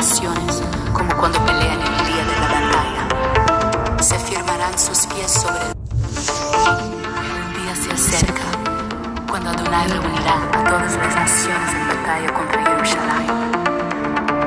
[0.00, 0.62] naciones,
[0.94, 4.02] como cuando pelean el día de la batalla.
[4.02, 5.72] Se firmarán sus pies sobre el...
[7.36, 8.48] El día se acerca,
[9.28, 13.26] cuando Adonai reunirá a todas las naciones en batalla contra Jerusalén.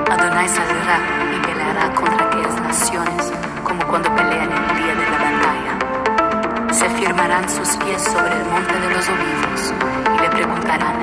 [0.10, 0.98] Adonai saldrá
[1.36, 3.32] y peleará contra aquellas naciones,
[3.64, 6.74] como cuando pelean el día de la batalla.
[6.74, 9.74] Se firmarán sus pies sobre el monte de los olivos
[10.18, 10.98] y le preguntarán,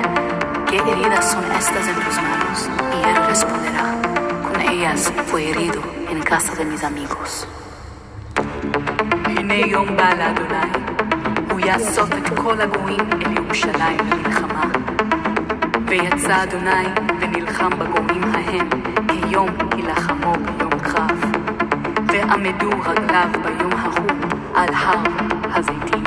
[0.69, 2.69] ¿qué heridas son estas en tus manos?
[2.99, 3.70] Y él responderá,
[4.91, 7.47] ellas fue herido en casa de mis amigos.
[9.25, 10.71] הנה יום בא לאדוני,
[11.51, 14.65] הוא יאסוף את כל הגויים אל ירושלים למלחמה.
[15.87, 16.87] ויצא אדוני
[17.19, 18.69] ונלחם בגויים ההם,
[19.07, 21.21] כיום הילחמו ביום קרב.
[22.07, 24.11] ועמדו רגליו ביום ההוא
[24.55, 25.03] על הר
[25.53, 26.03] הזיתים.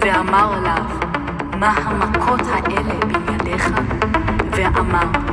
[0.00, 0.84] ואמר עליו,
[1.58, 3.70] מה המכות האלה בנידיך?
[4.50, 5.29] ואמר,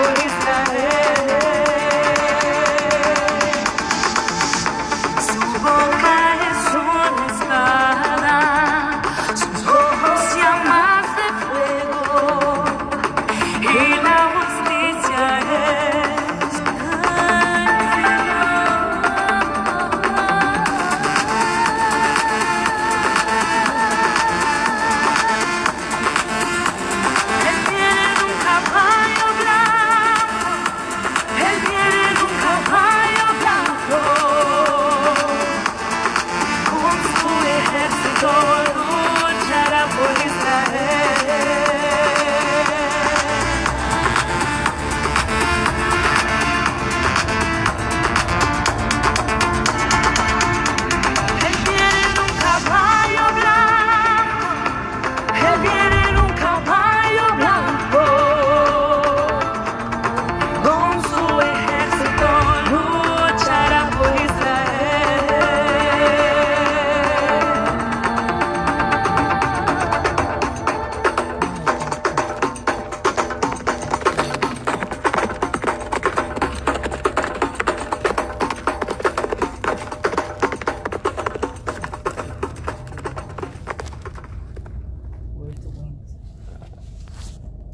[0.00, 0.37] Thank you.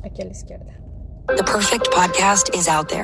[0.05, 0.73] Aquí a la izquierda.
[1.29, 3.03] The perfect podcast is out there.